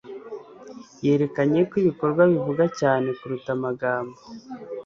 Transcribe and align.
Yerekanye 1.05 1.59
ko 1.69 1.73
ibikorwa 1.81 2.21
bivuga 2.31 2.63
cyane 2.79 3.07
kuruta 3.19 3.49
amagambo 3.57 4.17